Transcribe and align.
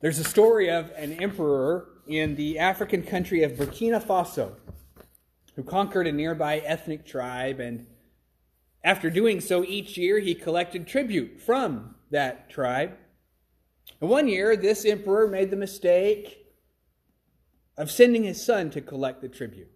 There's 0.00 0.18
a 0.18 0.24
story 0.24 0.70
of 0.70 0.90
an 0.96 1.14
emperor 1.22 1.88
in 2.06 2.36
the 2.36 2.58
African 2.58 3.02
country 3.02 3.42
of 3.42 3.52
Burkina 3.52 4.02
Faso 4.02 4.56
who 5.54 5.62
conquered 5.62 6.06
a 6.06 6.12
nearby 6.12 6.58
ethnic 6.58 7.06
tribe, 7.06 7.60
and 7.60 7.86
after 8.84 9.08
doing 9.08 9.40
so 9.40 9.64
each 9.64 9.96
year, 9.96 10.18
he 10.18 10.34
collected 10.34 10.86
tribute 10.86 11.40
from 11.40 11.94
that 12.10 12.50
tribe. 12.50 12.92
And 14.02 14.10
one 14.10 14.28
year, 14.28 14.54
this 14.54 14.84
emperor 14.84 15.26
made 15.26 15.50
the 15.50 15.56
mistake 15.56 16.46
of 17.78 17.90
sending 17.90 18.24
his 18.24 18.44
son 18.44 18.68
to 18.70 18.82
collect 18.82 19.22
the 19.22 19.30
tribute. 19.30 19.70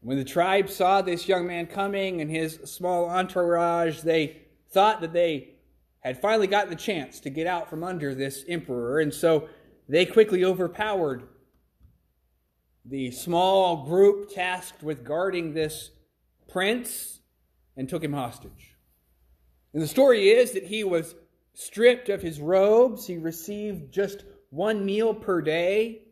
When 0.00 0.18
the 0.18 0.24
tribe 0.24 0.68
saw 0.68 1.02
this 1.02 1.28
young 1.28 1.46
man 1.46 1.66
coming 1.66 2.20
and 2.20 2.30
his 2.30 2.58
small 2.64 3.08
entourage, 3.08 4.00
they 4.00 4.42
thought 4.70 5.00
that 5.02 5.12
they 5.12 5.55
had 6.06 6.20
finally 6.20 6.46
gotten 6.46 6.70
the 6.70 6.76
chance 6.76 7.20
to 7.20 7.30
get 7.30 7.46
out 7.46 7.68
from 7.68 7.82
under 7.82 8.14
this 8.14 8.44
emperor, 8.48 9.00
and 9.00 9.12
so 9.12 9.48
they 9.88 10.06
quickly 10.06 10.44
overpowered 10.44 11.24
the 12.84 13.10
small 13.10 13.84
group 13.84 14.32
tasked 14.32 14.82
with 14.82 15.04
guarding 15.04 15.52
this 15.52 15.90
prince 16.48 17.20
and 17.76 17.88
took 17.88 18.04
him 18.04 18.12
hostage. 18.12 18.76
And 19.72 19.82
the 19.82 19.88
story 19.88 20.28
is 20.28 20.52
that 20.52 20.64
he 20.64 20.84
was 20.84 21.14
stripped 21.54 22.08
of 22.08 22.22
his 22.22 22.40
robes, 22.40 23.06
he 23.06 23.16
received 23.16 23.92
just 23.92 24.24
one 24.50 24.84
meal 24.84 25.12
per 25.12 25.40
day, 25.40 26.02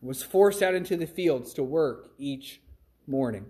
was 0.00 0.22
forced 0.22 0.62
out 0.62 0.74
into 0.74 0.96
the 0.96 1.06
fields 1.06 1.54
to 1.54 1.62
work 1.62 2.10
each 2.18 2.60
morning. 3.06 3.46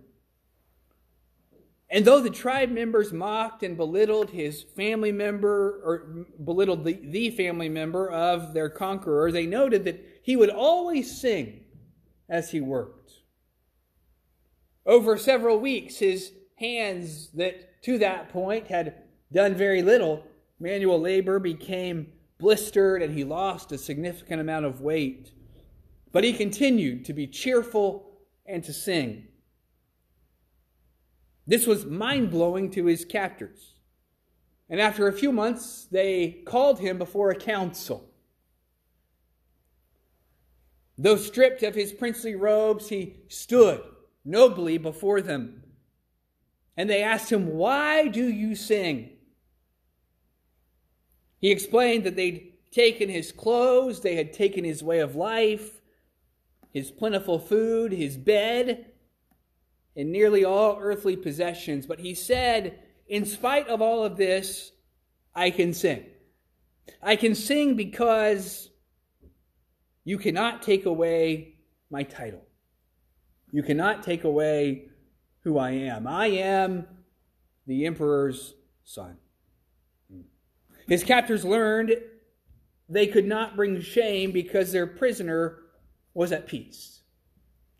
And 1.92 2.06
though 2.06 2.20
the 2.20 2.30
tribe 2.30 2.70
members 2.70 3.12
mocked 3.12 3.62
and 3.62 3.76
belittled 3.76 4.30
his 4.30 4.62
family 4.62 5.12
member, 5.12 5.82
or 5.84 6.26
belittled 6.42 6.86
the, 6.86 6.94
the 6.94 7.30
family 7.30 7.68
member 7.68 8.10
of 8.10 8.54
their 8.54 8.70
conqueror, 8.70 9.30
they 9.30 9.44
noted 9.44 9.84
that 9.84 10.02
he 10.22 10.34
would 10.34 10.48
always 10.48 11.20
sing 11.20 11.64
as 12.30 12.50
he 12.50 12.62
worked. 12.62 13.12
Over 14.86 15.18
several 15.18 15.60
weeks, 15.60 15.98
his 15.98 16.32
hands 16.56 17.28
that 17.34 17.82
to 17.82 17.98
that 17.98 18.30
point 18.30 18.68
had 18.68 18.94
done 19.30 19.54
very 19.54 19.82
little 19.82 20.24
manual 20.58 20.98
labor 20.98 21.38
became 21.38 22.10
blistered 22.38 23.02
and 23.02 23.12
he 23.14 23.22
lost 23.22 23.70
a 23.70 23.76
significant 23.76 24.40
amount 24.40 24.64
of 24.64 24.80
weight. 24.80 25.32
But 26.10 26.24
he 26.24 26.32
continued 26.32 27.04
to 27.04 27.12
be 27.12 27.26
cheerful 27.26 28.18
and 28.46 28.64
to 28.64 28.72
sing. 28.72 29.28
This 31.46 31.66
was 31.66 31.84
mind 31.84 32.30
blowing 32.30 32.70
to 32.70 32.86
his 32.86 33.04
captors. 33.04 33.74
And 34.70 34.80
after 34.80 35.06
a 35.06 35.12
few 35.12 35.32
months, 35.32 35.86
they 35.90 36.42
called 36.46 36.80
him 36.80 36.98
before 36.98 37.30
a 37.30 37.36
council. 37.36 38.08
Though 40.96 41.16
stripped 41.16 41.62
of 41.62 41.74
his 41.74 41.92
princely 41.92 42.34
robes, 42.34 42.88
he 42.88 43.16
stood 43.28 43.82
nobly 44.24 44.78
before 44.78 45.20
them. 45.20 45.64
And 46.76 46.88
they 46.88 47.02
asked 47.02 47.30
him, 47.30 47.54
Why 47.54 48.08
do 48.08 48.24
you 48.24 48.54
sing? 48.54 49.10
He 51.38 51.50
explained 51.50 52.04
that 52.04 52.16
they'd 52.16 52.52
taken 52.70 53.08
his 53.08 53.32
clothes, 53.32 54.00
they 54.00 54.14
had 54.14 54.32
taken 54.32 54.64
his 54.64 54.82
way 54.82 55.00
of 55.00 55.16
life, 55.16 55.82
his 56.72 56.90
plentiful 56.90 57.38
food, 57.38 57.92
his 57.92 58.16
bed, 58.16 58.91
and 59.96 60.10
nearly 60.10 60.44
all 60.44 60.78
earthly 60.80 61.16
possessions. 61.16 61.86
But 61.86 62.00
he 62.00 62.14
said, 62.14 62.78
In 63.08 63.24
spite 63.24 63.68
of 63.68 63.82
all 63.82 64.04
of 64.04 64.16
this, 64.16 64.72
I 65.34 65.50
can 65.50 65.72
sing. 65.72 66.04
I 67.02 67.16
can 67.16 67.34
sing 67.34 67.76
because 67.76 68.70
you 70.04 70.18
cannot 70.18 70.62
take 70.62 70.86
away 70.86 71.56
my 71.90 72.02
title. 72.02 72.42
You 73.52 73.62
cannot 73.62 74.02
take 74.02 74.24
away 74.24 74.88
who 75.40 75.58
I 75.58 75.72
am. 75.72 76.06
I 76.06 76.26
am 76.26 76.86
the 77.66 77.86
emperor's 77.86 78.54
son. 78.84 79.16
His 80.88 81.04
captors 81.04 81.44
learned 81.44 81.94
they 82.88 83.06
could 83.06 83.26
not 83.26 83.56
bring 83.56 83.80
shame 83.80 84.32
because 84.32 84.72
their 84.72 84.86
prisoner 84.86 85.58
was 86.14 86.32
at 86.32 86.46
peace. 86.46 87.02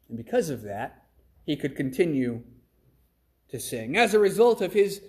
And 0.09 0.17
because 0.17 0.51
of 0.51 0.63
that, 0.63 1.02
he 1.45 1.57
could 1.57 1.77
continue 1.77 2.43
to 3.49 3.61
sing. 3.61 3.97
As 3.97 4.15
a 4.15 4.19
result 4.19 4.61
of 4.61 4.73
his 4.73 5.03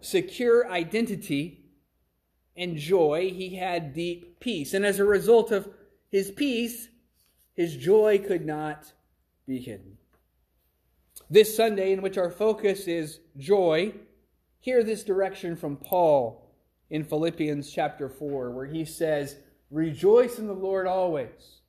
secure 0.00 0.70
identity 0.70 1.64
and 2.56 2.76
joy, 2.76 3.30
he 3.34 3.56
had 3.56 3.94
deep 3.94 4.40
peace. 4.40 4.74
And 4.74 4.84
as 4.84 4.98
a 4.98 5.04
result 5.04 5.50
of 5.52 5.68
his 6.10 6.30
peace, 6.30 6.88
his 7.54 7.76
joy 7.76 8.18
could 8.18 8.44
not 8.44 8.92
be 9.46 9.58
hidden. 9.58 9.98
This 11.28 11.56
Sunday, 11.56 11.92
in 11.92 12.02
which 12.02 12.18
our 12.18 12.30
focus 12.30 12.86
is 12.86 13.20
joy, 13.36 13.94
hear 14.60 14.84
this 14.84 15.02
direction 15.02 15.56
from 15.56 15.76
Paul 15.76 16.54
in 16.90 17.04
Philippians 17.04 17.70
chapter 17.70 18.08
4, 18.08 18.50
where 18.50 18.66
he 18.66 18.84
says, 18.84 19.36
Rejoice 19.70 20.38
in 20.38 20.46
the 20.46 20.52
Lord 20.52 20.86
always. 20.86 21.60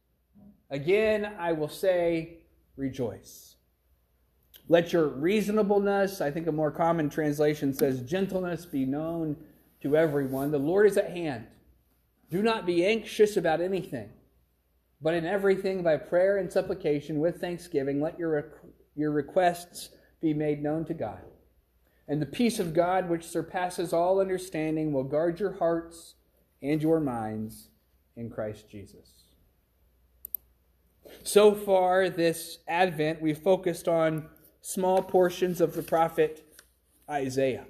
Again, 0.69 1.34
I 1.39 1.53
will 1.53 1.69
say, 1.69 2.39
rejoice. 2.75 3.56
Let 4.69 4.91
your 4.91 5.07
reasonableness, 5.07 6.19
I 6.19 6.31
think 6.31 6.47
a 6.47 6.51
more 6.51 6.72
common 6.72 7.09
translation 7.09 7.73
says, 7.73 8.01
gentleness 8.01 8.66
be 8.66 8.85
known 8.85 9.38
to 9.81 9.95
everyone. 9.95 10.51
The 10.51 10.57
Lord 10.57 10.88
is 10.88 10.97
at 10.97 11.11
hand. 11.11 11.47
Do 12.29 12.41
not 12.44 12.66
be 12.66 12.85
anxious 12.85 13.38
about 13.38 13.61
anything, 13.61 14.09
but 15.01 15.13
in 15.13 15.25
everything 15.25 15.83
by 15.83 15.95
prayer 15.95 16.38
and 16.38 16.51
supplication 16.51 17.19
with 17.19 17.39
thanksgiving, 17.39 18.01
let 18.01 18.19
your, 18.19 18.53
your 18.95 19.11
requests 19.11 19.89
be 20.22 20.33
made 20.33 20.61
known 20.61 20.84
to 20.85 20.94
God. 20.94 21.22
And 22.09 22.22
the 22.22 22.25
peace 22.25 22.59
of 22.59 22.73
God, 22.73 23.09
which 23.09 23.23
surpasses 23.23 23.94
all 23.94 24.19
understanding, 24.19 24.91
will 24.91 25.03
guard 25.03 25.39
your 25.39 25.53
hearts 25.53 26.16
and 26.61 26.81
your 26.81 26.99
minds 26.99 27.69
in 28.17 28.29
Christ 28.29 28.69
Jesus. 28.69 29.11
So 31.23 31.53
far, 31.53 32.09
this 32.09 32.59
Advent, 32.67 33.22
we've 33.22 33.38
focused 33.38 33.88
on 33.88 34.28
small 34.67 35.01
portions 35.01 35.61
of 35.61 35.75
the 35.75 35.81
prophet 35.81 36.44
Isaiah. 37.09 37.63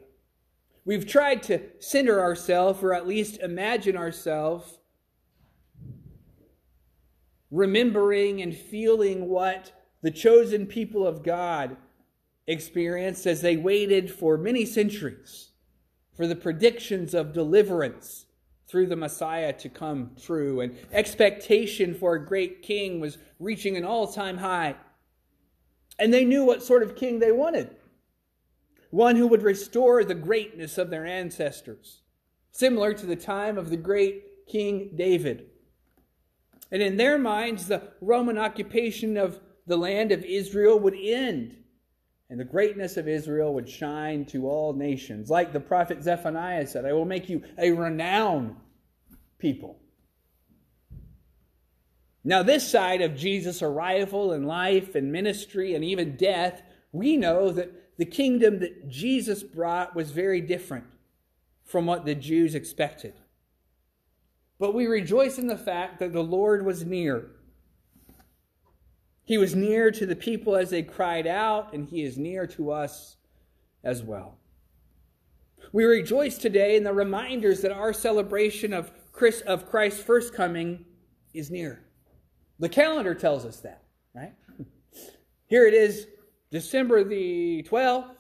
We've 0.84 1.06
tried 1.06 1.44
to 1.44 1.62
center 1.78 2.20
ourselves, 2.20 2.82
or 2.82 2.92
at 2.92 3.08
least 3.08 3.38
imagine 3.38 3.96
ourselves, 3.96 4.80
remembering 7.52 8.42
and 8.42 8.58
feeling 8.58 9.28
what 9.28 9.74
the 10.02 10.10
chosen 10.10 10.66
people 10.66 11.06
of 11.06 11.22
God 11.22 11.78
experienced 12.48 13.28
as 13.28 13.42
they 13.42 13.58
waited 13.58 14.12
for 14.12 14.36
many 14.36 14.66
centuries 14.66 15.52
for 16.16 16.26
the 16.26 16.36
predictions 16.36 17.14
of 17.14 17.32
deliverance 17.32 18.26
through 18.68 18.88
the 18.88 18.96
Messiah 18.96 19.54
to 19.54 19.70
come 19.70 20.14
true. 20.20 20.62
And 20.62 20.76
expectation 20.92 21.94
for 21.94 22.16
a 22.16 22.26
great 22.26 22.64
king 22.64 23.00
was 23.00 23.20
reaching 23.40 23.78
an 23.78 23.86
all 23.86 24.08
time 24.08 24.40
high. 24.40 24.78
And 26.00 26.14
they 26.14 26.26
knew 26.26 26.44
what 26.44 26.64
sort 26.64 26.84
of 26.84 26.96
king 26.96 27.20
they 27.20 27.32
wanted 27.32 27.76
one 28.90 29.16
who 29.16 29.28
would 29.28 29.44
restore 29.44 30.04
the 30.04 30.16
greatness 30.16 30.78
of 30.78 30.90
their 30.90 31.06
ancestors, 31.06 32.02
similar 32.52 32.94
to 32.94 33.06
the 33.06 33.16
time 33.16 33.58
of 33.58 33.70
the 33.70 33.78
great 33.78 34.48
King 34.48 34.92
David. 34.96 35.48
And 36.72 36.82
in 36.82 36.98
their 36.98 37.18
minds, 37.18 37.68
the 37.68 37.84
Roman 38.02 38.38
occupation 38.38 39.18
of 39.18 39.40
the 39.66 39.78
land 39.78 40.12
of 40.12 40.24
Israel 40.24 40.80
would 40.80 40.96
end, 40.96 41.58
and 42.30 42.40
the 42.40 42.46
greatness 42.46 42.98
of 42.98 43.08
Israel 43.08 43.54
would 43.54 43.70
shine 43.70 44.26
to 44.26 44.48
all 44.48 44.74
nations. 44.74 45.30
Like 45.30 45.54
the 45.54 45.60
prophet 45.60 46.04
Zephaniah 46.04 46.68
said, 46.68 46.86
I 46.86 46.94
will 46.94 47.06
make 47.06 47.30
you 47.30 47.44
a 47.58 47.72
renowned 47.72 48.56
people. 49.38 49.80
Now, 52.28 52.44
this 52.44 52.70
side 52.70 53.02
of 53.02 53.16
Jesus' 53.16 53.62
arrival 53.62 54.34
and 54.34 54.46
life 54.46 54.96
and 54.96 55.14
ministry 55.14 55.74
and 55.76 55.82
even 55.82 56.18
death, 56.18 56.62
we 56.92 57.16
know 57.16 57.52
that 57.52 57.96
the 57.98 58.04
kingdom 58.04 58.60
that 58.60 58.90
Jesus 58.90 59.44
brought 59.44 59.96
was 59.96 60.12
very 60.12 60.42
different 60.42 60.84
from 61.64 61.86
what 61.86 62.04
the 62.04 62.16
Jews 62.16 62.54
expected. 62.54 63.14
But 64.60 64.74
we 64.74 64.88
rejoice 64.88 65.38
in 65.38 65.48
the 65.48 65.58
fact 65.58 66.00
that 66.00 66.12
the 66.12 66.22
Lord 66.22 66.66
was 66.66 66.84
near. 66.84 67.32
He 69.24 69.38
was 69.38 69.56
near 69.56 69.90
to 69.92 70.06
the 70.06 70.14
people 70.14 70.58
as 70.58 70.70
they 70.70 70.84
cried 70.84 71.28
out, 71.28 71.72
and 71.72 71.88
He 71.88 72.04
is 72.04 72.18
near 72.18 72.46
to 72.48 72.72
us 72.72 73.16
as 73.86 74.04
well. 74.04 74.38
We 75.72 75.86
rejoice 75.86 76.38
today 76.38 76.76
in 76.76 76.84
the 76.84 76.92
reminders 76.92 77.62
that 77.62 77.72
our 77.72 77.94
celebration 77.94 78.74
of 78.74 78.92
Christ's 79.14 80.02
first 80.04 80.34
coming 80.34 80.84
is 81.34 81.50
near. 81.50 81.86
The 82.60 82.70
calendar 82.70 83.14
tells 83.14 83.46
us 83.46 83.60
that, 83.62 83.84
right? 84.16 84.34
Here 85.48 85.68
it 85.68 85.74
is, 85.74 86.08
December 86.52 87.04
the 87.04 87.64
12th. 87.70 88.16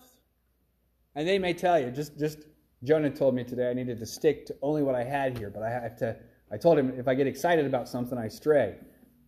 And 1.16 1.28
they 1.28 1.40
may 1.40 1.54
tell 1.54 1.80
you, 1.80 1.90
just, 1.90 2.18
just 2.20 2.40
Jonah 2.84 3.10
told 3.10 3.34
me 3.34 3.44
today 3.44 3.70
I 3.70 3.74
needed 3.74 3.98
to 4.00 4.06
stick 4.06 4.46
to 4.48 4.56
only 4.62 4.84
what 4.84 4.94
I 4.94 5.04
had 5.04 5.38
here, 5.38 5.50
but 5.50 5.64
I 5.64 5.70
have 5.70 5.98
to 5.98 6.16
I 6.52 6.58
told 6.58 6.80
him 6.80 6.94
if 6.98 7.08
I 7.08 7.14
get 7.14 7.28
excited 7.28 7.66
about 7.66 7.90
something, 7.90 8.18
I 8.18 8.28
stray. 8.28 8.76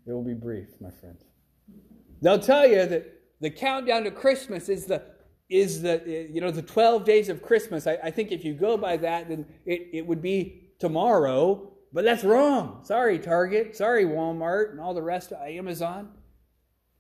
It 0.06 0.12
will 0.12 0.24
be 0.24 0.34
brief, 0.34 0.70
my 0.80 0.90
friend. 0.90 1.18
They'll 2.22 2.40
tell 2.40 2.68
you 2.68 2.86
that 2.86 3.08
the 3.42 3.50
countdown 3.50 4.04
to 4.04 4.12
Christmas 4.12 4.70
is 4.70 4.86
the 4.86 5.04
is 5.50 5.82
the 5.82 6.28
you 6.32 6.42
know 6.42 6.52
the 6.52 6.62
12 6.62 7.04
days 7.04 7.30
of 7.30 7.42
Christmas. 7.42 7.88
I, 7.88 7.98
I 8.04 8.12
think 8.12 8.32
if 8.32 8.46
you 8.46 8.54
go 8.54 8.78
by 8.78 8.98
that, 8.98 9.30
then 9.30 9.46
it, 9.66 9.90
it 9.94 10.06
would 10.06 10.22
be 10.22 10.72
tomorrow, 10.80 11.74
but 11.92 12.04
that's 12.04 12.24
wrong. 12.24 12.82
Sorry, 12.84 13.20
Target. 13.20 13.76
Sorry, 13.76 14.06
Walmart 14.06 14.72
and 14.72 14.80
all 14.80 14.94
the 14.94 15.02
rest 15.02 15.32
of 15.32 15.42
Amazon. 15.42 16.10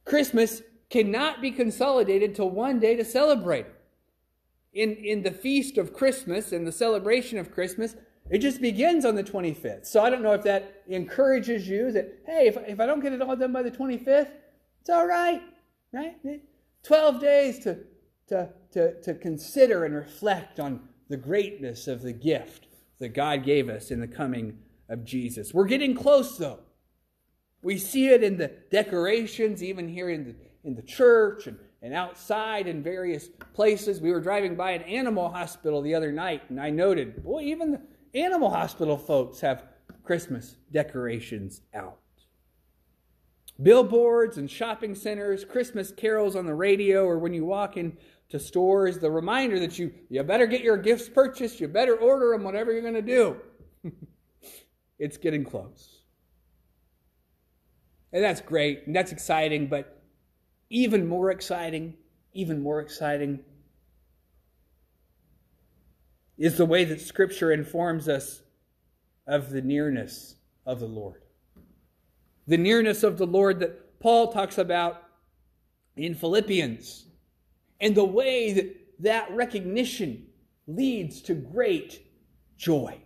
Christmas 0.05 0.61
cannot 0.89 1.41
be 1.41 1.51
consolidated 1.51 2.35
to 2.35 2.45
one 2.45 2.79
day 2.79 2.95
to 2.95 3.05
celebrate. 3.05 3.67
In, 4.73 4.95
in 4.95 5.23
the 5.23 5.31
feast 5.31 5.77
of 5.77 5.93
Christmas 5.93 6.51
and 6.51 6.65
the 6.65 6.71
celebration 6.71 7.37
of 7.37 7.51
Christmas, 7.51 7.95
it 8.29 8.39
just 8.39 8.61
begins 8.61 9.05
on 9.05 9.15
the 9.15 9.23
25th. 9.23 9.87
So 9.87 10.01
I 10.01 10.09
don't 10.09 10.21
know 10.21 10.33
if 10.33 10.43
that 10.43 10.83
encourages 10.87 11.67
you 11.67 11.91
that, 11.91 12.19
hey, 12.25 12.47
if, 12.47 12.57
if 12.67 12.79
I 12.79 12.85
don't 12.85 12.99
get 12.99 13.13
it 13.13 13.21
all 13.21 13.35
done 13.35 13.51
by 13.51 13.63
the 13.63 13.71
25th, 13.71 14.29
it's 14.81 14.89
all 14.89 15.07
right, 15.07 15.41
right? 15.91 16.15
12 16.83 17.19
days 17.19 17.59
to, 17.59 17.79
to, 18.27 18.49
to, 18.71 19.01
to 19.01 19.13
consider 19.15 19.85
and 19.85 19.95
reflect 19.95 20.59
on 20.59 20.81
the 21.09 21.17
greatness 21.17 21.87
of 21.87 22.01
the 22.01 22.13
gift 22.13 22.67
that 22.99 23.09
God 23.09 23.43
gave 23.43 23.69
us 23.69 23.89
in 23.89 23.99
the 23.99 24.07
coming 24.07 24.59
of 24.89 25.05
Jesus. 25.05 25.53
We're 25.53 25.65
getting 25.65 25.93
close, 25.93 26.37
though. 26.37 26.59
We 27.61 27.77
see 27.77 28.09
it 28.09 28.23
in 28.23 28.37
the 28.37 28.51
decorations, 28.71 29.63
even 29.63 29.87
here 29.87 30.09
in 30.09 30.25
the, 30.25 30.35
in 30.63 30.75
the 30.75 30.81
church 30.81 31.47
and, 31.47 31.57
and 31.81 31.93
outside 31.93 32.67
in 32.67 32.81
various 32.81 33.27
places. 33.53 34.01
We 34.01 34.11
were 34.11 34.21
driving 34.21 34.55
by 34.55 34.71
an 34.71 34.81
animal 34.83 35.29
hospital 35.29 35.81
the 35.81 35.95
other 35.95 36.11
night, 36.11 36.43
and 36.49 36.59
I 36.59 36.69
noted, 36.69 37.23
boy, 37.23 37.43
even 37.43 37.71
the 37.71 37.81
animal 38.19 38.49
hospital 38.49 38.97
folks 38.97 39.41
have 39.41 39.65
Christmas 40.03 40.55
decorations 40.71 41.61
out. 41.73 41.99
Billboards 43.61 44.37
and 44.37 44.49
shopping 44.49 44.95
centers, 44.95 45.43
Christmas 45.43 45.91
carols 45.91 46.37
on 46.37 46.45
the 46.45 46.55
radio, 46.55 47.03
or 47.05 47.19
when 47.19 47.33
you 47.33 47.43
walk 47.43 47.75
into 47.75 48.39
stores, 48.39 48.99
the 48.99 49.11
reminder 49.11 49.59
that 49.59 49.77
you, 49.77 49.93
you 50.09 50.23
better 50.23 50.47
get 50.47 50.61
your 50.61 50.77
gifts 50.77 51.09
purchased, 51.09 51.59
you 51.59 51.67
better 51.67 51.97
order 51.97 52.31
them, 52.31 52.43
whatever 52.43 52.71
you're 52.71 52.81
going 52.81 52.93
to 52.93 53.01
do. 53.01 53.35
it's 54.99 55.17
getting 55.17 55.43
close. 55.43 56.03
And 58.11 58.23
that's 58.23 58.41
great, 58.41 58.85
and 58.85 58.95
that's 58.95 59.11
exciting, 59.11 59.67
but 59.67 60.03
even 60.69 61.07
more 61.07 61.31
exciting, 61.31 61.95
even 62.33 62.61
more 62.61 62.79
exciting 62.79 63.39
is 66.37 66.57
the 66.57 66.65
way 66.65 66.85
that 66.85 67.01
Scripture 67.01 67.51
informs 67.51 68.07
us 68.07 68.41
of 69.27 69.49
the 69.49 69.61
nearness 69.61 70.35
of 70.65 70.79
the 70.79 70.87
Lord. 70.87 71.21
The 72.47 72.57
nearness 72.57 73.03
of 73.03 73.17
the 73.17 73.27
Lord 73.27 73.59
that 73.59 73.99
Paul 73.99 74.31
talks 74.31 74.57
about 74.57 75.03
in 75.95 76.15
Philippians, 76.15 77.05
and 77.81 77.93
the 77.93 78.05
way 78.05 78.53
that 78.53 78.75
that 78.99 79.29
recognition 79.31 80.27
leads 80.65 81.21
to 81.23 81.33
great 81.33 82.01
joy. 82.57 82.97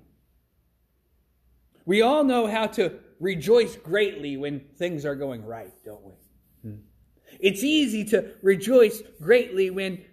We 1.85 2.01
all 2.01 2.23
know 2.23 2.47
how 2.47 2.67
to 2.67 2.99
rejoice 3.19 3.75
greatly 3.75 4.37
when 4.37 4.61
things 4.77 5.05
are 5.05 5.15
going 5.15 5.45
right, 5.45 5.73
don't 5.85 6.03
we? 6.03 6.13
Hmm. 6.61 6.75
It's 7.39 7.63
easy 7.63 8.03
to 8.05 8.33
rejoice 8.41 9.01
greatly 9.21 9.69
when 9.69 10.03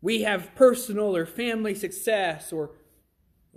we 0.00 0.22
have 0.22 0.54
personal 0.54 1.16
or 1.16 1.26
family 1.26 1.74
success, 1.74 2.52
or 2.52 2.76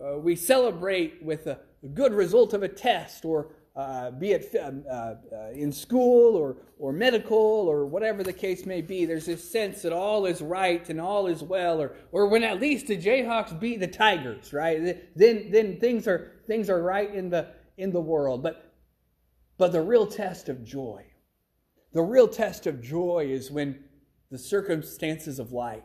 uh, 0.04 0.18
we 0.18 0.36
celebrate 0.36 1.24
with 1.24 1.46
a, 1.48 1.60
a, 1.84 1.88
good 1.88 2.14
result 2.14 2.54
of 2.54 2.64
a 2.64 2.68
test, 2.68 3.26
or 3.26 3.52
uh, 3.82 4.12
be 4.12 4.32
it 4.32 4.56
um, 4.62 4.84
uh, 4.90 5.16
uh, 5.34 5.50
in 5.54 5.72
school 5.72 6.36
or, 6.36 6.58
or 6.78 6.94
medical 6.94 7.38
or 7.38 7.86
whatever 7.86 8.24
the 8.24 8.34
case 8.34 8.66
may 8.66 8.82
be, 8.82 9.06
there's 9.06 9.26
this 9.26 9.50
sense 9.50 9.82
that 9.82 9.94
all 9.94 10.26
is 10.26 10.42
right 10.42 10.90
and 10.90 11.02
all 11.02 11.28
is 11.28 11.42
well, 11.42 11.82
or, 11.82 11.96
or 12.12 12.28
when 12.28 12.44
at 12.44 12.60
least 12.62 12.88
the 12.88 12.98
Jayhawks 12.98 13.60
beat 13.60 13.80
the 13.80 13.88
Tigers, 13.88 14.54
right? 14.54 14.98
Then, 15.16 15.52
then 15.52 15.80
things, 15.80 16.08
are, 16.08 16.42
things 16.48 16.70
are 16.70 16.82
right 16.82 17.14
in 17.14 17.30
the, 17.30 17.48
in 17.78 17.92
the 17.92 18.02
world. 18.02 18.44
But, 18.44 18.74
but 19.58 19.72
the 19.72 19.82
real 19.82 20.06
test 20.06 20.50
of 20.50 20.64
joy, 20.64 21.06
the 21.94 22.04
real 22.04 22.28
test 22.28 22.68
of 22.68 22.82
joy 22.82 23.28
is 23.30 23.52
when 23.52 23.84
the 24.30 24.38
circumstances 24.38 25.40
of 25.40 25.52
life 25.52 25.84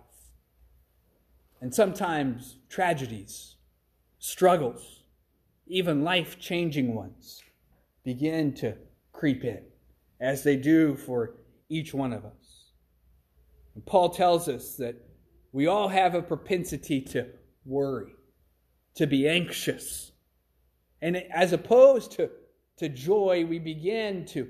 and 1.60 1.74
sometimes 1.74 2.58
tragedies, 2.68 3.56
struggles, 4.18 5.04
even 5.66 6.04
life 6.04 6.38
changing 6.38 6.94
ones 6.94 7.42
begin 8.06 8.54
to 8.54 8.72
creep 9.12 9.44
in, 9.44 9.60
as 10.20 10.44
they 10.44 10.56
do 10.56 10.94
for 10.94 11.34
each 11.68 11.92
one 11.92 12.12
of 12.12 12.24
us. 12.24 12.70
And 13.74 13.84
Paul 13.84 14.10
tells 14.10 14.48
us 14.48 14.76
that 14.76 14.94
we 15.52 15.66
all 15.66 15.88
have 15.88 16.14
a 16.14 16.22
propensity 16.22 17.00
to 17.00 17.26
worry, 17.64 18.12
to 18.94 19.08
be 19.08 19.28
anxious. 19.28 20.12
And 21.02 21.16
as 21.16 21.52
opposed 21.52 22.12
to, 22.12 22.30
to 22.78 22.88
joy, 22.88 23.44
we 23.44 23.58
begin 23.58 24.24
to 24.26 24.48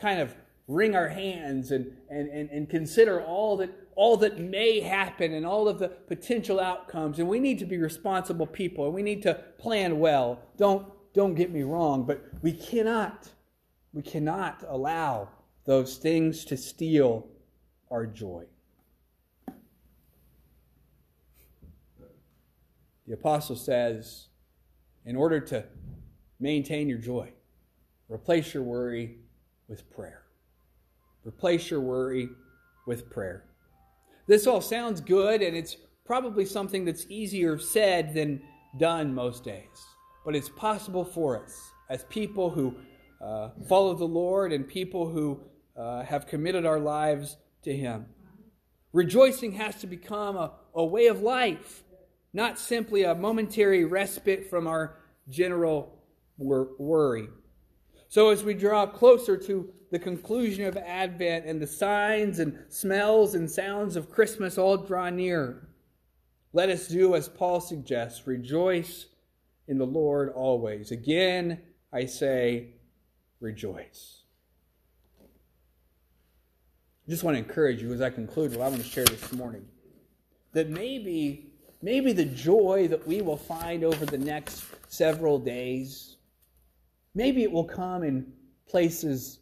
kind 0.00 0.20
of 0.20 0.32
wring 0.68 0.94
our 0.94 1.08
hands 1.08 1.72
and, 1.72 1.96
and, 2.08 2.28
and, 2.28 2.48
and 2.50 2.70
consider 2.70 3.20
all 3.20 3.56
that 3.58 3.70
all 3.96 4.16
that 4.16 4.40
may 4.40 4.80
happen 4.80 5.32
and 5.32 5.46
all 5.46 5.68
of 5.68 5.78
the 5.78 5.88
potential 5.88 6.58
outcomes. 6.58 7.20
And 7.20 7.28
we 7.28 7.38
need 7.38 7.60
to 7.60 7.64
be 7.64 7.78
responsible 7.78 8.46
people 8.46 8.86
and 8.86 8.94
we 8.94 9.02
need 9.02 9.22
to 9.22 9.34
plan 9.56 10.00
well. 10.00 10.40
Don't, 10.56 10.88
don't 11.14 11.34
get 11.34 11.50
me 11.52 11.62
wrong, 11.62 12.04
but 12.04 12.22
we 12.42 12.52
cannot, 12.52 13.28
we 13.92 14.02
cannot 14.02 14.64
allow 14.68 15.28
those 15.64 15.96
things 15.96 16.44
to 16.44 16.56
steal 16.56 17.28
our 17.90 18.04
joy. 18.04 18.44
The 23.06 23.14
apostle 23.14 23.56
says, 23.56 24.26
in 25.06 25.14
order 25.14 25.38
to 25.38 25.64
maintain 26.40 26.88
your 26.88 26.98
joy, 26.98 27.32
replace 28.08 28.52
your 28.52 28.64
worry 28.64 29.18
with 29.68 29.88
prayer. 29.94 30.22
Replace 31.24 31.70
your 31.70 31.80
worry 31.80 32.28
with 32.86 33.08
prayer. 33.08 33.44
This 34.26 34.46
all 34.46 34.60
sounds 34.60 35.00
good, 35.00 35.42
and 35.42 35.56
it's 35.56 35.76
probably 36.04 36.44
something 36.44 36.84
that's 36.84 37.06
easier 37.08 37.58
said 37.58 38.14
than 38.14 38.42
done 38.78 39.14
most 39.14 39.44
days. 39.44 39.93
But 40.24 40.34
it's 40.34 40.48
possible 40.48 41.04
for 41.04 41.42
us 41.42 41.72
as 41.90 42.04
people 42.04 42.50
who 42.50 42.74
uh, 43.20 43.50
follow 43.68 43.94
the 43.94 44.04
Lord 44.04 44.52
and 44.52 44.66
people 44.66 45.08
who 45.08 45.40
uh, 45.76 46.02
have 46.02 46.26
committed 46.26 46.66
our 46.66 46.80
lives 46.80 47.36
to 47.62 47.74
Him. 47.74 48.06
Rejoicing 48.92 49.52
has 49.52 49.76
to 49.80 49.86
become 49.86 50.36
a, 50.36 50.52
a 50.74 50.84
way 50.84 51.06
of 51.06 51.20
life, 51.20 51.82
not 52.32 52.58
simply 52.58 53.02
a 53.02 53.14
momentary 53.14 53.84
respite 53.84 54.48
from 54.48 54.66
our 54.66 54.96
general 55.28 55.98
wor- 56.38 56.70
worry. 56.78 57.28
So, 58.08 58.30
as 58.30 58.44
we 58.44 58.54
draw 58.54 58.86
closer 58.86 59.36
to 59.36 59.72
the 59.90 59.98
conclusion 59.98 60.64
of 60.66 60.76
Advent 60.76 61.46
and 61.46 61.60
the 61.60 61.66
signs 61.66 62.38
and 62.38 62.58
smells 62.68 63.34
and 63.34 63.50
sounds 63.50 63.96
of 63.96 64.10
Christmas 64.10 64.58
all 64.58 64.76
draw 64.76 65.10
near, 65.10 65.68
let 66.52 66.68
us 66.68 66.86
do 66.86 67.14
as 67.16 67.28
Paul 67.28 67.60
suggests 67.60 68.26
rejoice 68.26 69.06
in 69.68 69.78
the 69.78 69.86
Lord 69.86 70.30
always. 70.30 70.90
Again, 70.90 71.60
I 71.92 72.06
say, 72.06 72.74
rejoice. 73.40 74.22
I 77.06 77.10
just 77.10 77.22
want 77.22 77.36
to 77.36 77.38
encourage 77.38 77.82
you 77.82 77.92
as 77.92 78.00
I 78.00 78.10
conclude 78.10 78.52
what 78.52 78.60
I 78.60 78.68
want 78.68 78.82
to 78.82 78.88
share 78.88 79.04
this 79.04 79.32
morning 79.32 79.66
that 80.52 80.70
maybe 80.70 81.50
maybe 81.82 82.12
the 82.12 82.24
joy 82.24 82.88
that 82.88 83.06
we 83.06 83.20
will 83.20 83.36
find 83.36 83.84
over 83.84 84.06
the 84.06 84.16
next 84.16 84.64
several 84.88 85.38
days 85.38 86.14
maybe 87.14 87.42
it 87.42 87.52
will 87.52 87.64
come 87.64 88.02
in 88.02 88.32
places 88.68 89.40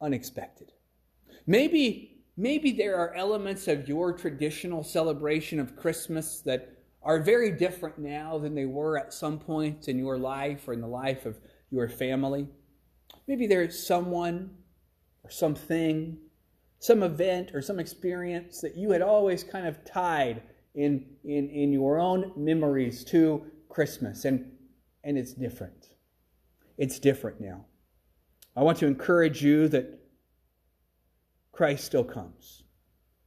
unexpected. 0.00 0.72
Maybe, 1.46 2.22
maybe 2.36 2.72
there 2.72 2.96
are 2.96 3.14
elements 3.14 3.68
of 3.68 3.88
your 3.88 4.12
traditional 4.12 4.84
celebration 4.84 5.58
of 5.58 5.76
Christmas 5.76 6.40
that 6.40 6.77
are 7.02 7.20
very 7.20 7.52
different 7.52 7.98
now 7.98 8.38
than 8.38 8.54
they 8.54 8.66
were 8.66 8.98
at 8.98 9.12
some 9.12 9.38
point 9.38 9.88
in 9.88 9.98
your 9.98 10.18
life 10.18 10.66
or 10.66 10.72
in 10.72 10.80
the 10.80 10.86
life 10.86 11.26
of 11.26 11.38
your 11.70 11.88
family. 11.88 12.48
Maybe 13.26 13.46
there's 13.46 13.86
someone 13.86 14.50
or 15.22 15.30
something, 15.30 16.18
some 16.78 17.02
event 17.02 17.50
or 17.54 17.62
some 17.62 17.78
experience 17.78 18.60
that 18.60 18.76
you 18.76 18.90
had 18.90 19.02
always 19.02 19.44
kind 19.44 19.66
of 19.66 19.84
tied 19.84 20.42
in, 20.74 21.06
in, 21.24 21.48
in 21.50 21.72
your 21.72 21.98
own 21.98 22.32
memories 22.36 23.04
to 23.04 23.44
Christmas, 23.68 24.24
and, 24.24 24.50
and 25.04 25.18
it's 25.18 25.34
different. 25.34 25.88
It's 26.76 26.98
different 26.98 27.40
now. 27.40 27.66
I 28.56 28.62
want 28.62 28.78
to 28.78 28.86
encourage 28.86 29.42
you 29.42 29.68
that 29.68 30.00
Christ 31.52 31.84
still 31.84 32.04
comes. 32.04 32.62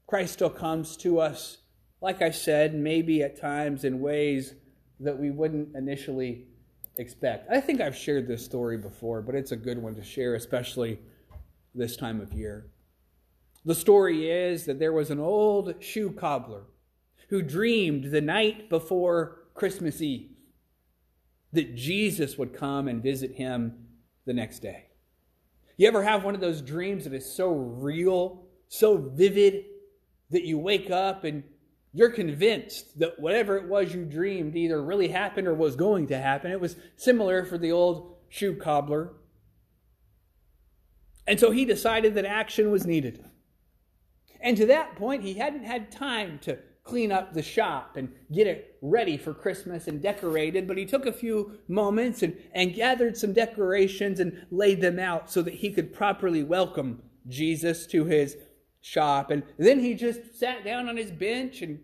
Christ 0.08 0.34
still 0.34 0.50
comes 0.50 0.98
to 0.98 1.20
us, 1.20 1.60
like 2.02 2.22
I 2.22 2.32
said, 2.32 2.74
maybe 2.74 3.22
at 3.22 3.40
times 3.40 3.84
in 3.84 4.02
ways 4.02 4.56
that 5.00 5.18
we 5.18 5.30
wouldn't 5.30 5.76
initially 5.76 6.48
expect. 6.98 7.50
I 7.50 7.62
think 7.62 7.80
I've 7.80 7.96
shared 7.96 8.28
this 8.28 8.44
story 8.44 8.78
before, 8.78 9.22
but 9.22 9.36
it's 9.36 9.52
a 9.52 9.58
good 9.58 9.78
one 9.78 9.96
to 9.96 10.04
share, 10.04 10.36
especially 10.36 11.00
this 11.74 11.96
time 11.96 12.20
of 12.20 12.34
year. 12.34 12.68
The 13.64 13.76
story 13.76 14.30
is 14.30 14.66
that 14.66 14.80
there 14.80 14.94
was 14.94 15.12
an 15.12 15.20
old 15.20 15.76
shoe 15.84 16.12
cobbler 16.12 16.64
who 17.30 17.42
dreamed 17.42 18.06
the 18.06 18.22
night 18.22 18.70
before 18.70 19.44
Christmas 19.54 20.02
Eve 20.02 20.30
that 21.54 21.76
Jesus 21.76 22.38
would 22.38 22.54
come 22.54 22.88
and 22.88 23.04
visit 23.04 23.36
him 23.36 23.88
the 24.26 24.34
next 24.34 24.60
day. 24.60 24.88
You 25.78 25.88
ever 25.88 26.04
have 26.04 26.24
one 26.24 26.36
of 26.36 26.42
those 26.42 26.62
dreams 26.62 27.04
that 27.04 27.14
is 27.14 27.32
so 27.32 27.52
real, 27.52 28.46
so 28.68 28.98
vivid, 28.98 29.66
that 30.30 30.44
you 30.44 30.58
wake 30.58 30.90
up 30.90 31.24
and 31.24 31.44
you're 31.94 32.12
convinced 32.12 33.00
that 33.00 33.20
whatever 33.20 33.58
it 33.58 33.68
was 33.68 33.94
you 33.94 34.06
dreamed 34.06 34.56
either 34.56 34.82
really 34.82 35.10
happened 35.10 35.48
or 35.48 35.54
was 35.54 35.76
going 35.76 36.08
to 36.08 36.18
happen? 36.18 36.52
It 36.52 36.62
was 36.62 36.78
similar 36.96 37.46
for 37.46 37.58
the 37.58 37.72
old 37.72 38.16
shoe 38.30 38.56
cobbler. 38.56 39.14
And 41.28 41.40
so 41.40 41.52
he 41.52 41.66
decided 41.66 42.16
that 42.16 42.26
action 42.26 42.72
was 42.72 42.86
needed. 42.86 43.24
And 44.40 44.58
to 44.58 44.66
that 44.68 44.96
point, 44.96 45.24
he 45.24 45.36
hadn't 45.36 45.66
had 45.66 45.92
time 45.92 46.40
to 46.44 46.58
clean 46.84 47.12
up 47.12 47.34
the 47.34 47.44
shop 47.44 47.96
and 47.96 48.12
get 48.34 48.48
it 48.48 48.78
ready 48.82 49.18
for 49.18 49.34
Christmas 49.34 49.88
and 49.88 50.02
decorated, 50.02 50.68
but 50.68 50.78
he 50.78 50.86
took 50.86 51.06
a 51.06 51.14
few 51.14 51.60
moments 51.68 52.24
and, 52.24 52.36
and 52.54 52.74
gathered 52.74 53.16
some 53.16 53.34
decorations 53.34 54.20
and 54.20 54.46
laid 54.50 54.82
them 54.82 54.98
out 54.98 55.30
so 55.30 55.42
that 55.42 55.54
he 55.54 55.72
could 55.72 55.94
properly 55.94 56.42
welcome 56.42 57.04
Jesus 57.28 57.86
to 57.88 58.06
his 58.06 58.36
shop. 58.82 59.32
And 59.32 59.44
then 59.58 59.80
he 59.80 59.94
just 59.94 60.38
sat 60.38 60.66
down 60.66 60.90
on 60.90 60.98
his 60.98 61.12
bench 61.12 61.62
and 61.62 61.80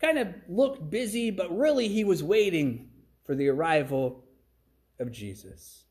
kind 0.00 0.18
of 0.18 0.28
looked 0.48 0.88
busy, 0.90 1.30
but 1.30 1.56
really 1.56 1.88
he 1.88 2.04
was 2.04 2.22
waiting 2.22 2.88
for 3.24 3.34
the 3.34 3.48
arrival 3.48 4.24
of 4.98 5.10
Jesus. 5.10 5.84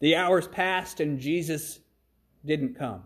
The 0.00 0.16
hours 0.16 0.48
passed 0.48 1.00
and 1.00 1.20
Jesus 1.20 1.80
didn't 2.44 2.78
come. 2.78 3.04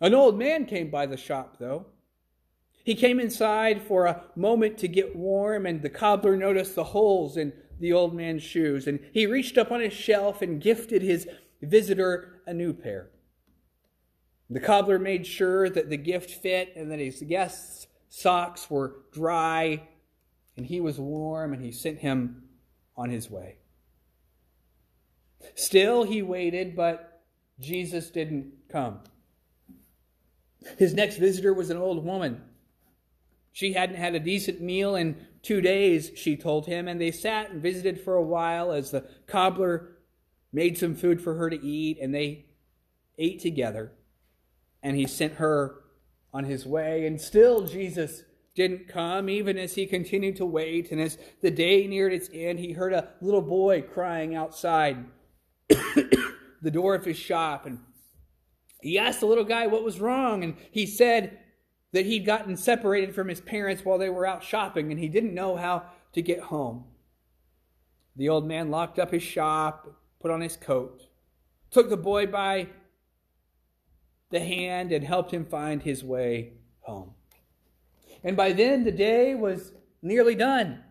An 0.00 0.14
old 0.14 0.38
man 0.38 0.66
came 0.66 0.90
by 0.90 1.06
the 1.06 1.16
shop, 1.16 1.56
though. 1.58 1.86
He 2.84 2.94
came 2.94 3.18
inside 3.18 3.80
for 3.80 4.04
a 4.04 4.24
moment 4.36 4.76
to 4.78 4.88
get 4.88 5.16
warm, 5.16 5.64
and 5.64 5.80
the 5.80 5.88
cobbler 5.88 6.36
noticed 6.36 6.74
the 6.74 6.84
holes 6.84 7.38
in 7.38 7.52
the 7.80 7.92
old 7.92 8.14
man's 8.14 8.42
shoes, 8.42 8.86
and 8.86 9.00
he 9.12 9.26
reached 9.26 9.56
up 9.56 9.72
on 9.72 9.80
his 9.80 9.94
shelf 9.94 10.42
and 10.42 10.60
gifted 10.60 11.00
his 11.00 11.26
visitor 11.62 12.42
a 12.46 12.52
new 12.52 12.74
pair. 12.74 13.08
The 14.50 14.60
cobbler 14.60 14.98
made 14.98 15.26
sure 15.26 15.70
that 15.70 15.90
the 15.90 15.96
gift 15.96 16.30
fit 16.30 16.72
and 16.76 16.90
that 16.90 16.98
his 16.98 17.22
guest's 17.26 17.86
socks 18.08 18.70
were 18.70 18.96
dry 19.12 19.88
and 20.56 20.66
he 20.66 20.80
was 20.80 20.98
warm, 20.98 21.52
and 21.52 21.62
he 21.62 21.72
sent 21.72 21.98
him 21.98 22.44
on 22.96 23.10
his 23.10 23.28
way. 23.28 23.58
Still, 25.56 26.04
he 26.04 26.22
waited, 26.22 26.76
but 26.76 27.22
Jesus 27.58 28.10
didn't 28.10 28.52
come. 28.70 29.00
His 30.78 30.94
next 30.94 31.16
visitor 31.16 31.52
was 31.52 31.70
an 31.70 31.76
old 31.76 32.04
woman. 32.04 32.42
She 33.52 33.72
hadn't 33.72 33.96
had 33.96 34.14
a 34.14 34.20
decent 34.20 34.60
meal 34.60 34.96
in 34.96 35.26
two 35.42 35.60
days, 35.60 36.10
she 36.14 36.36
told 36.36 36.66
him, 36.66 36.88
and 36.88 37.00
they 37.00 37.10
sat 37.10 37.50
and 37.50 37.62
visited 37.62 38.00
for 38.00 38.14
a 38.14 38.22
while 38.22 38.72
as 38.72 38.90
the 38.90 39.04
cobbler 39.26 39.98
made 40.52 40.78
some 40.78 40.94
food 40.94 41.20
for 41.20 41.34
her 41.34 41.50
to 41.50 41.66
eat, 41.66 41.98
and 42.00 42.14
they 42.14 42.46
ate 43.18 43.40
together. 43.40 43.92
And 44.84 44.96
he 44.96 45.06
sent 45.08 45.34
her 45.34 45.80
on 46.32 46.44
his 46.44 46.64
way, 46.64 47.06
and 47.06 47.20
still 47.20 47.66
Jesus 47.66 48.22
didn't 48.54 48.88
come, 48.88 49.28
even 49.28 49.58
as 49.58 49.74
he 49.74 49.86
continued 49.86 50.36
to 50.36 50.46
wait. 50.46 50.92
And 50.92 51.00
as 51.00 51.18
the 51.40 51.50
day 51.50 51.86
neared 51.86 52.12
its 52.12 52.28
end, 52.32 52.60
he 52.60 52.72
heard 52.72 52.92
a 52.92 53.08
little 53.20 53.42
boy 53.42 53.82
crying 53.82 54.34
outside 54.36 55.06
the 55.68 56.70
door 56.70 56.94
of 56.94 57.04
his 57.04 57.16
shop. 57.16 57.66
And 57.66 57.80
he 58.80 58.98
asked 58.98 59.20
the 59.20 59.26
little 59.26 59.44
guy 59.44 59.66
what 59.66 59.82
was 59.82 60.00
wrong, 60.00 60.44
and 60.44 60.56
he 60.70 60.86
said 60.86 61.38
that 61.92 62.06
he'd 62.06 62.26
gotten 62.26 62.56
separated 62.56 63.14
from 63.14 63.28
his 63.28 63.40
parents 63.40 63.84
while 63.84 63.98
they 63.98 64.10
were 64.10 64.26
out 64.26 64.42
shopping, 64.42 64.90
and 64.90 65.00
he 65.00 65.08
didn't 65.08 65.34
know 65.34 65.56
how 65.56 65.84
to 66.12 66.22
get 66.22 66.40
home. 66.40 66.84
The 68.16 68.28
old 68.28 68.46
man 68.46 68.70
locked 68.70 68.98
up 68.98 69.10
his 69.10 69.22
shop, 69.22 69.88
put 70.20 70.30
on 70.30 70.40
his 70.40 70.56
coat, 70.56 71.02
took 71.70 71.88
the 71.88 71.96
boy 71.96 72.26
by 72.26 72.68
the 74.34 74.40
hand, 74.40 74.92
and 74.92 75.04
helped 75.04 75.32
him 75.32 75.46
find 75.46 75.82
his 75.82 76.04
way 76.04 76.52
home. 76.80 77.12
And 78.22 78.36
by 78.36 78.52
then, 78.52 78.84
the 78.84 78.92
day 78.92 79.34
was 79.34 79.72
nearly 80.02 80.34
done. 80.34 80.82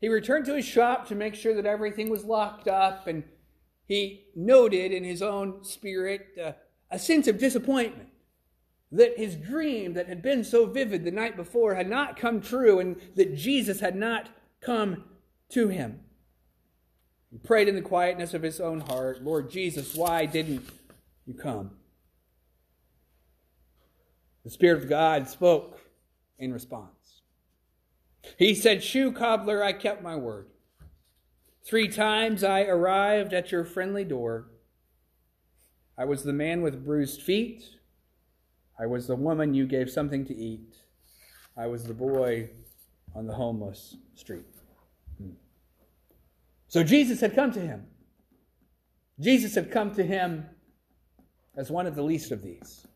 He 0.00 0.08
returned 0.08 0.46
to 0.46 0.56
his 0.56 0.64
shop 0.64 1.06
to 1.08 1.14
make 1.14 1.34
sure 1.34 1.54
that 1.54 1.66
everything 1.66 2.08
was 2.08 2.24
locked 2.24 2.68
up 2.68 3.06
and 3.06 3.24
he 3.86 4.24
noted 4.34 4.92
in 4.92 5.04
his 5.04 5.22
own 5.22 5.62
spirit 5.62 6.26
uh, 6.42 6.52
a 6.90 6.98
sense 6.98 7.28
of 7.28 7.38
disappointment 7.38 8.08
that 8.92 9.18
his 9.18 9.36
dream 9.36 9.94
that 9.94 10.08
had 10.08 10.22
been 10.22 10.44
so 10.44 10.66
vivid 10.66 11.04
the 11.04 11.10
night 11.10 11.36
before 11.36 11.74
had 11.74 11.88
not 11.88 12.16
come 12.16 12.40
true 12.40 12.78
and 12.78 12.96
that 13.14 13.36
Jesus 13.36 13.80
had 13.80 13.96
not 13.96 14.28
come 14.60 15.04
to 15.50 15.68
him. 15.68 16.00
He 17.30 17.38
prayed 17.38 17.68
in 17.68 17.74
the 17.74 17.82
quietness 17.82 18.34
of 18.34 18.42
his 18.42 18.60
own 18.60 18.80
heart, 18.80 19.22
Lord 19.22 19.50
Jesus, 19.50 19.94
why 19.94 20.26
didn't 20.26 20.66
you 21.26 21.34
come? 21.34 21.72
The 24.46 24.52
Spirit 24.52 24.80
of 24.80 24.88
God 24.88 25.28
spoke 25.28 25.80
in 26.38 26.52
response. 26.52 27.22
He 28.38 28.54
said, 28.54 28.80
Shoe 28.80 29.10
cobbler, 29.10 29.60
I 29.60 29.72
kept 29.72 30.04
my 30.04 30.14
word. 30.14 30.46
Three 31.64 31.88
times 31.88 32.44
I 32.44 32.62
arrived 32.62 33.32
at 33.32 33.50
your 33.50 33.64
friendly 33.64 34.04
door. 34.04 34.46
I 35.98 36.04
was 36.04 36.22
the 36.22 36.32
man 36.32 36.62
with 36.62 36.84
bruised 36.84 37.22
feet. 37.22 37.64
I 38.78 38.86
was 38.86 39.08
the 39.08 39.16
woman 39.16 39.52
you 39.52 39.66
gave 39.66 39.90
something 39.90 40.24
to 40.26 40.36
eat. 40.36 40.76
I 41.56 41.66
was 41.66 41.82
the 41.82 41.94
boy 41.94 42.50
on 43.16 43.26
the 43.26 43.34
homeless 43.34 43.96
street. 44.14 44.46
Hmm. 45.18 45.30
So 46.68 46.84
Jesus 46.84 47.20
had 47.20 47.34
come 47.34 47.50
to 47.50 47.60
him. 47.60 47.84
Jesus 49.18 49.56
had 49.56 49.72
come 49.72 49.92
to 49.96 50.04
him 50.04 50.46
as 51.56 51.68
one 51.68 51.88
of 51.88 51.96
the 51.96 52.02
least 52.04 52.30
of 52.30 52.42
these 52.42 52.86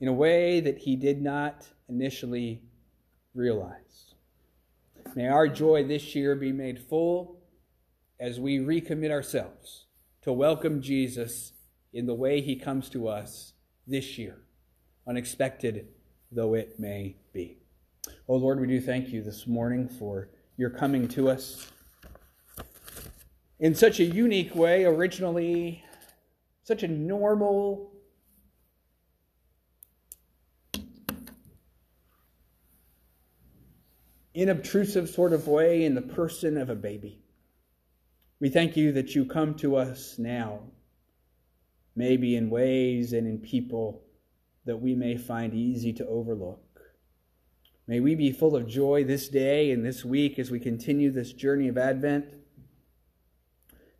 in 0.00 0.08
a 0.08 0.12
way 0.12 0.60
that 0.60 0.78
he 0.78 0.96
did 0.96 1.22
not 1.22 1.66
initially 1.88 2.62
realize. 3.34 4.14
May 5.14 5.28
our 5.28 5.48
joy 5.48 5.84
this 5.84 6.14
year 6.14 6.34
be 6.34 6.52
made 6.52 6.78
full 6.78 7.40
as 8.18 8.40
we 8.40 8.58
recommit 8.58 9.10
ourselves 9.10 9.86
to 10.22 10.32
welcome 10.32 10.80
Jesus 10.80 11.52
in 11.92 12.06
the 12.06 12.14
way 12.14 12.40
he 12.40 12.56
comes 12.56 12.88
to 12.90 13.08
us 13.08 13.52
this 13.86 14.18
year, 14.18 14.38
unexpected 15.06 15.88
though 16.32 16.54
it 16.54 16.80
may 16.80 17.16
be. 17.32 17.58
Oh 18.28 18.36
Lord, 18.36 18.60
we 18.60 18.66
do 18.66 18.80
thank 18.80 19.08
you 19.08 19.22
this 19.22 19.46
morning 19.46 19.88
for 19.88 20.30
your 20.56 20.70
coming 20.70 21.06
to 21.08 21.28
us 21.28 21.70
in 23.60 23.74
such 23.74 24.00
a 24.00 24.04
unique 24.04 24.54
way, 24.54 24.84
originally, 24.84 25.84
such 26.64 26.82
a 26.82 26.88
normal, 26.88 27.92
inobtrusive 34.34 35.08
sort 35.08 35.32
of 35.32 35.46
way 35.46 35.84
in 35.84 35.94
the 35.94 36.02
person 36.02 36.56
of 36.56 36.68
a 36.68 36.74
baby. 36.74 37.20
We 38.40 38.48
thank 38.48 38.76
you 38.76 38.92
that 38.92 39.14
you 39.14 39.24
come 39.24 39.54
to 39.56 39.76
us 39.76 40.18
now, 40.18 40.60
maybe 41.94 42.36
in 42.36 42.50
ways 42.50 43.12
and 43.12 43.26
in 43.26 43.38
people 43.38 44.02
that 44.64 44.76
we 44.76 44.94
may 44.94 45.16
find 45.16 45.54
easy 45.54 45.92
to 45.94 46.06
overlook. 46.06 46.60
May 47.86 48.00
we 48.00 48.14
be 48.14 48.32
full 48.32 48.56
of 48.56 48.66
joy 48.66 49.04
this 49.04 49.28
day 49.28 49.70
and 49.70 49.84
this 49.84 50.04
week 50.04 50.38
as 50.38 50.50
we 50.50 50.58
continue 50.58 51.10
this 51.10 51.32
journey 51.32 51.68
of 51.68 51.78
Advent, 51.78 52.26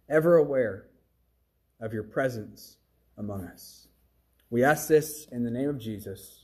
ever 0.09 0.37
aware 0.37 0.87
of 1.81 1.93
your 1.93 2.03
presence 2.03 2.79
among 3.19 3.45
us. 3.45 3.88
We 4.50 4.64
ask 4.64 4.88
this 4.88 5.26
in 5.31 5.45
the 5.45 5.50
name 5.50 5.69
of 5.69 5.79
Jesus. 5.79 6.44